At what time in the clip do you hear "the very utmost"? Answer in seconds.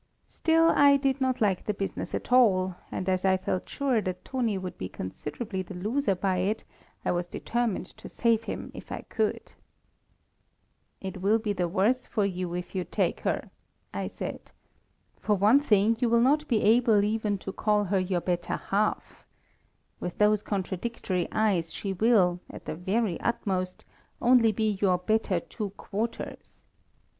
22.65-23.85